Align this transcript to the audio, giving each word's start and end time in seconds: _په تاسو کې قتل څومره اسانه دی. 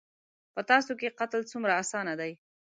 _په 0.55 0.61
تاسو 0.71 0.91
کې 0.99 1.15
قتل 1.19 1.41
څومره 1.51 1.73
اسانه 1.81 2.13
دی. 2.19 2.31